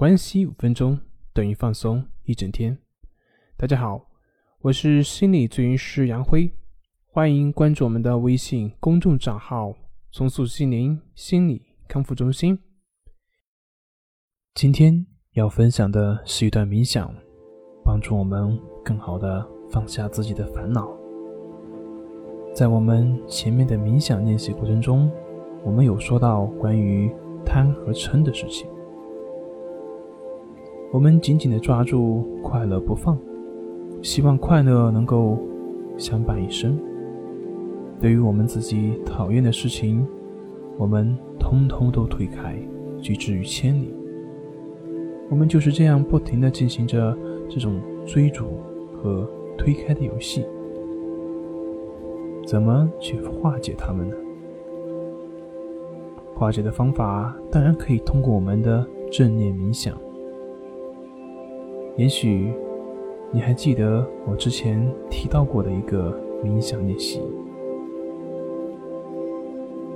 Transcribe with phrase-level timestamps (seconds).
[0.00, 0.98] 关系五分钟
[1.34, 2.78] 等于放松一整天。
[3.54, 4.08] 大家好，
[4.60, 6.50] 我是心理咨询师杨辉，
[7.04, 9.74] 欢迎关注我们的微信公众账号
[10.10, 12.58] “重塑心灵心理康复中心”。
[14.56, 17.14] 今天要分享的是一段冥想，
[17.84, 20.90] 帮助我们更好的放下自己的烦恼。
[22.54, 25.12] 在我们前面的冥想练习过程中，
[25.62, 27.14] 我们有说到关于
[27.44, 28.66] 贪和嗔的事情。
[30.92, 33.16] 我们紧紧地抓住快乐不放，
[34.02, 35.38] 希望快乐能够
[35.96, 36.76] 相伴一生。
[38.00, 40.04] 对于我们自己讨厌的事情，
[40.76, 42.56] 我们通通都推开，
[43.00, 43.94] 拒之于千里。
[45.28, 47.16] 我们就是这样不停地进行着
[47.48, 48.46] 这种追逐
[48.92, 50.44] 和推开的游戏。
[52.44, 54.16] 怎么去化解它们呢？
[56.34, 59.96] 化解的方法当然可以通过我们的正念冥想。
[61.96, 62.52] 也许
[63.30, 67.20] 你还记得我之前提到过的一个冥想练习，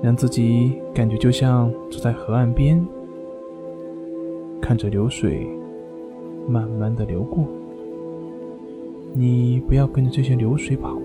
[0.03, 2.87] 让自己感觉就像坐在河岸边，
[4.61, 5.47] 看着流水
[6.47, 7.45] 慢慢的流过。
[9.15, 10.99] 你不要跟着这些流水跑，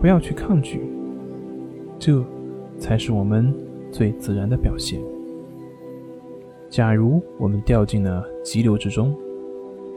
[0.00, 0.80] 不要去抗拒，
[1.98, 2.24] 这
[2.78, 3.54] 才是我们
[3.92, 5.00] 最自然的表现。
[6.68, 9.14] 假如我们掉进了急流之中，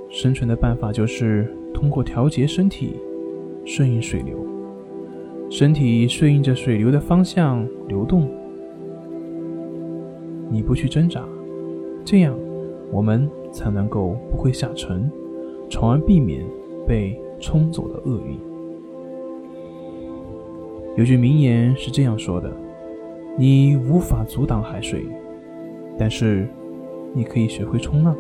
[0.10, 2.96] 生存的办法就是通过调节身体，
[3.66, 4.38] 顺应水流。
[5.50, 8.30] 身体顺应着水流的方向流动，
[10.50, 11.24] 你不去挣扎，
[12.04, 12.38] 这样
[12.92, 15.10] 我们才能够不会下沉，
[15.70, 16.44] 从而避免
[16.86, 18.38] 被冲走的厄运。
[20.98, 22.52] 有句名言是这样说的
[23.38, 25.06] ：“你无法阻挡海水，
[25.98, 26.48] 但是
[27.14, 28.16] 你可以学会冲浪。”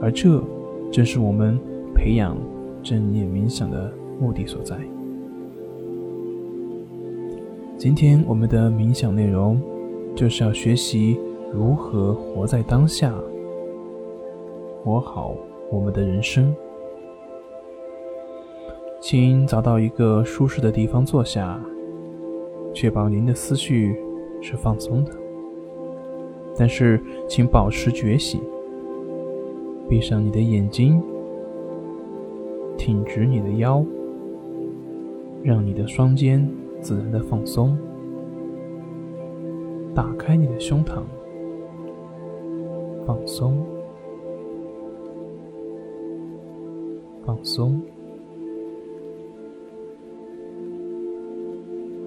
[0.00, 0.42] 而这。
[0.90, 1.56] 正是我们
[1.94, 2.36] 培养
[2.82, 4.76] 正念冥想的目的所在。
[7.78, 9.60] 今天我们的冥想内容
[10.16, 11.18] 就是要学习
[11.52, 13.14] 如何活在当下，
[14.82, 15.34] 活好
[15.70, 16.54] 我们的人生。
[19.00, 21.58] 请找到一个舒适的地方坐下，
[22.74, 23.96] 确保您的思绪
[24.42, 25.12] 是放松的，
[26.58, 28.40] 但是请保持觉醒。
[29.90, 31.02] 闭上你的眼睛，
[32.78, 33.84] 挺直你的腰，
[35.42, 36.48] 让你的双肩
[36.80, 37.76] 自然的放松。
[39.92, 41.02] 打开你的胸膛，
[43.04, 43.66] 放松，
[47.26, 47.82] 放松，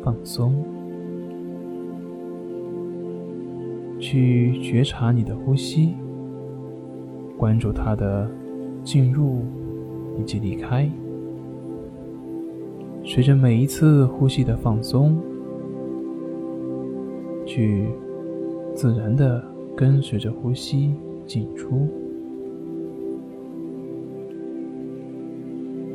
[0.01, 0.55] 放松。
[3.99, 5.93] 去觉察你的呼吸。
[7.37, 8.29] 关注它的
[8.83, 9.41] 进入
[10.19, 10.89] 以及离开，
[13.03, 15.17] 随着每一次呼吸的放松，
[17.45, 17.87] 去
[18.73, 19.43] 自然的
[19.75, 20.93] 跟随着呼吸
[21.25, 21.87] 进出。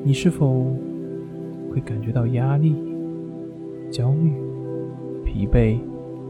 [0.05, 0.75] 你是否
[1.71, 2.75] 会感觉到压力、
[3.91, 4.33] 焦虑、
[5.25, 5.79] 疲惫，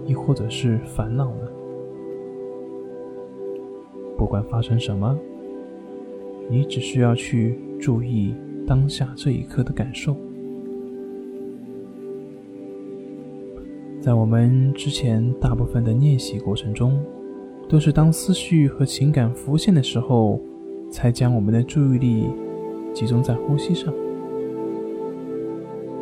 [0.06, 1.48] 亦或者是烦恼呢？
[4.18, 5.16] 不管发生什么，
[6.50, 8.34] 你只需要去注意
[8.66, 10.14] 当下这一刻的感受。
[14.00, 16.98] 在我们之前大部分的练习过程中，
[17.68, 20.40] 都是当思绪和情感浮现的时候，
[20.90, 22.26] 才将我们的注意力
[22.92, 23.94] 集中在呼吸上。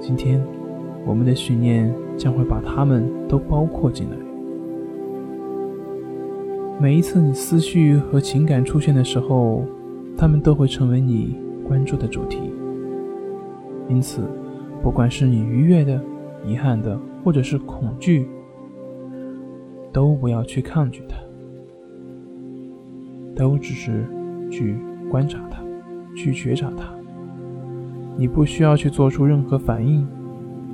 [0.01, 0.43] 今天，
[1.05, 4.26] 我们的训练将会把它们都包括进来。
[6.79, 9.65] 每一次你思绪和情感出现的时候，
[10.15, 11.35] 他们都会成为你
[11.67, 12.39] 关注的主题。
[13.89, 14.21] 因此，
[14.83, 15.99] 不管是你愉悦的、
[16.45, 18.29] 遗憾的，或者是恐惧，
[19.91, 21.17] 都不要去抗拒它，
[23.35, 24.05] 都只是
[24.51, 24.77] 去
[25.11, 25.63] 观察它，
[26.15, 26.85] 去觉察它。
[28.19, 30.07] 你不需要去做出任何反应，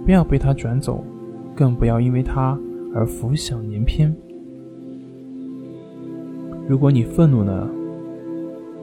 [0.04, 1.04] 不要被它转走，
[1.54, 2.58] 更不要因为它
[2.92, 4.12] 而浮想联翩。
[6.68, 7.68] 如果你愤怒呢，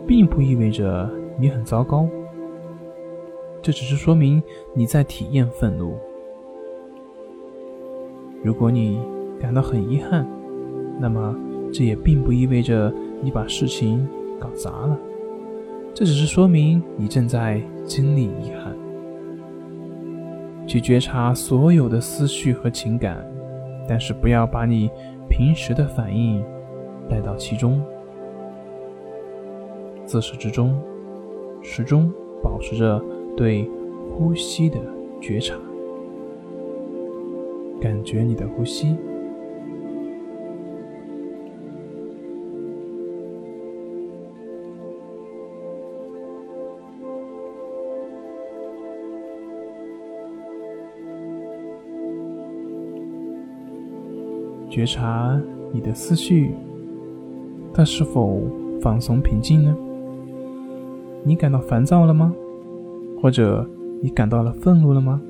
[0.06, 1.10] 并不意味着
[1.40, 2.08] 你很糟糕，
[3.62, 4.42] 这只是说明
[4.74, 5.98] 你在体验愤怒。
[8.44, 9.00] 如果你
[9.40, 10.28] 感到很遗憾，
[11.00, 11.36] 那么
[11.74, 14.08] 这也并不意味着你把事情
[14.40, 14.98] 搞砸了，
[15.94, 18.75] 这只是说明你正在经历遗憾。
[20.68, 23.25] 去觉察所有的思绪和情感，
[23.88, 24.90] 但是不要把你
[25.30, 26.44] 平时的反应。
[27.10, 27.82] 带到其中，
[30.06, 30.80] 自始至终，
[31.62, 32.12] 始终
[32.42, 33.02] 保持着
[33.36, 33.70] 对
[34.10, 34.78] 呼吸的
[35.20, 35.56] 觉察，
[37.82, 38.96] 感觉你的呼吸。
[54.70, 55.42] 觉察
[55.74, 56.56] 你的思绪，
[57.80, 58.42] 它是否
[58.81, 59.74] 放松平静呢？
[61.24, 62.36] 你感到烦躁了吗？
[63.22, 63.66] 或者
[64.02, 65.22] 你感到了愤怒了吗？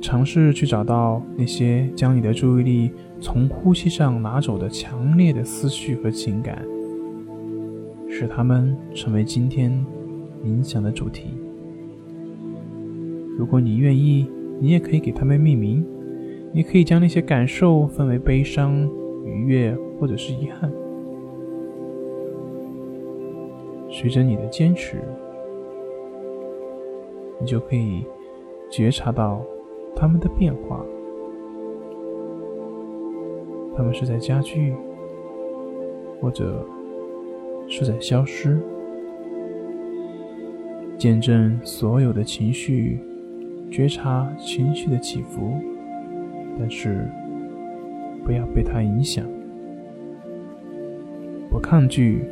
[0.00, 2.90] 尝试去找到那些将你的注意力
[3.20, 6.66] 从呼吸上拿走的强烈的思绪和情感，
[8.08, 9.70] 使它们成为今天
[10.44, 11.36] 冥想的主题。
[13.38, 14.28] 如果你愿意，
[14.58, 15.86] 你也可以给它们命名。
[16.52, 18.90] 你可以将那些感受分为悲伤、
[19.34, 20.72] 愉悦或者是遗憾。
[23.90, 25.02] 随着你的坚持，
[27.40, 28.04] 你就可以
[28.70, 29.42] 觉察到
[29.94, 30.84] 他们的变化。
[33.76, 34.72] 他们是在加剧，
[36.20, 36.64] 或者
[37.66, 38.58] 是在消失。
[40.96, 43.00] 见证所有的情绪，
[43.70, 45.52] 觉察情绪的起伏。
[46.58, 47.10] 但是，
[48.24, 49.26] 不要被它影响，
[51.50, 52.24] 不抗拒，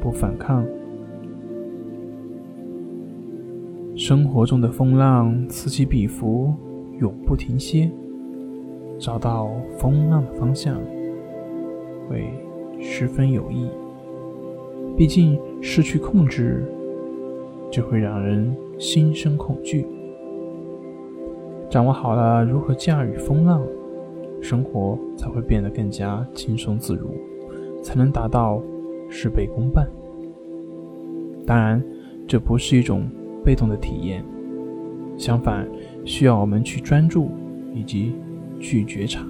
[0.00, 0.64] 不反抗。
[3.94, 6.54] 生活中的风浪此起彼伏，
[6.98, 7.90] 永不停歇。
[8.98, 10.78] 找到风浪的方向，
[12.08, 12.24] 会
[12.80, 13.68] 十分有益。
[14.96, 16.64] 毕竟，失去控制，
[17.70, 19.86] 就会让人心生恐惧。
[21.68, 23.60] 掌握好了如何驾驭风浪，
[24.46, 27.10] 生活才会变得更加轻松自如，
[27.82, 28.62] 才能达到
[29.10, 29.84] 事倍功半。
[31.44, 31.82] 当然，
[32.28, 33.08] 这不是一种
[33.44, 34.24] 被动的体验，
[35.18, 35.68] 相反，
[36.04, 37.28] 需要我们去专注
[37.74, 38.14] 以及
[38.60, 39.26] 去觉察。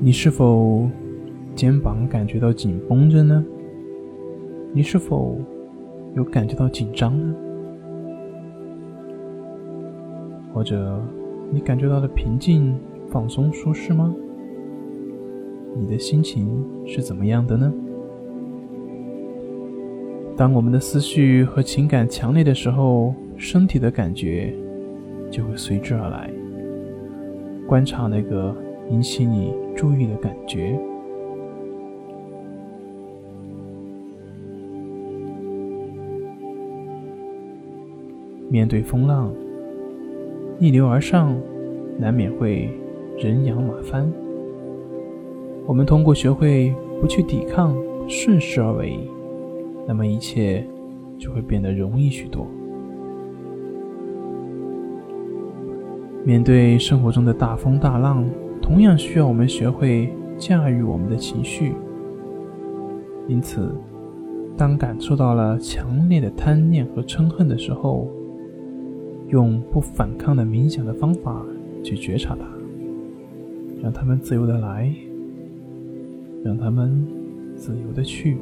[0.00, 0.88] 你是否？
[1.54, 3.44] 肩膀感觉到紧绷着呢？
[4.74, 5.36] 你是否
[6.14, 7.34] 有感觉到紧张呢？
[10.54, 10.98] 或者
[11.50, 12.74] 你感觉到了平静、
[13.08, 14.14] 放松、舒适吗？
[15.76, 17.72] 你的心情是怎么样的呢？
[20.36, 24.54] 当我们的思绪和情感强烈的时候，身体的感觉
[25.30, 26.30] 就会随之而来。
[27.66, 28.56] 观察那个
[28.88, 30.80] 引起你注意的感觉。
[38.52, 39.32] 面对风浪，
[40.58, 41.34] 逆流而上，
[41.98, 42.68] 难免会
[43.16, 44.12] 人仰马翻。
[45.64, 46.70] 我们通过学会
[47.00, 47.74] 不去抵抗，
[48.06, 48.98] 顺势而为，
[49.88, 50.62] 那么一切
[51.18, 52.46] 就会变得容易许多。
[56.22, 58.22] 面对生活中的大风大浪，
[58.60, 61.72] 同样需要我们学会驾驭我们的情绪。
[63.26, 63.74] 因此，
[64.58, 68.10] 当感受到了强烈的贪念和嗔恨的时候，
[69.32, 71.42] 用不反抗的冥想的方法
[71.82, 72.44] 去觉察它，
[73.82, 74.94] 让他们自由的来，
[76.44, 77.06] 让他们
[77.56, 78.36] 自由的去。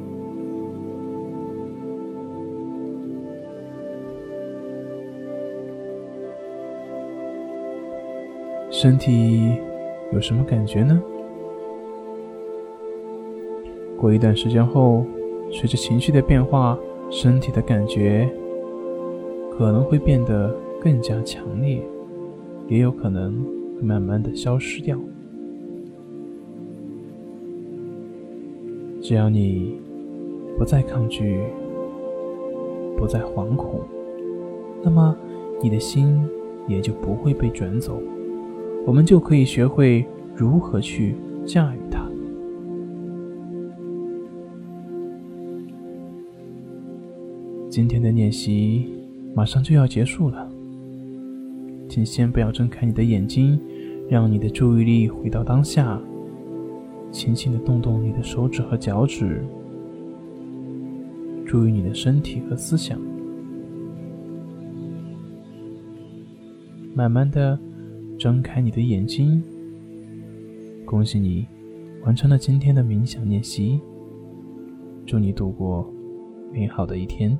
[8.69, 9.53] 身体
[10.11, 11.01] 有什么感觉呢？
[13.97, 15.05] 过一段时间后，
[15.53, 16.77] 随着情绪的变化，
[17.09, 18.29] 身体的感觉
[19.57, 20.53] 可能会变得。
[20.81, 21.79] 更加强烈，
[22.67, 23.33] 也有可能
[23.79, 24.97] 慢慢的消失掉。
[28.99, 29.79] 只要你
[30.57, 31.39] 不再抗拒，
[32.97, 33.79] 不再惶恐，
[34.83, 35.15] 那么
[35.61, 36.19] 你的心
[36.67, 38.01] 也就不会被卷走。
[38.85, 40.03] 我们就可以学会
[40.35, 42.09] 如何去驾驭它。
[47.69, 48.89] 今天的练习
[49.35, 50.50] 马上就要结束了。
[51.91, 53.59] 请先不要睁开你的眼睛，
[54.09, 56.01] 让你的注意力回到当下，
[57.11, 59.43] 轻轻的动动你的手指和脚趾，
[61.45, 62.97] 注意你的身体和思想，
[66.93, 67.59] 慢慢的
[68.17, 69.43] 睁开你的眼睛。
[70.85, 71.45] 恭喜你
[72.05, 73.81] 完成了今天的冥想练习，
[75.05, 75.85] 祝你度过
[76.53, 77.37] 美好的一天。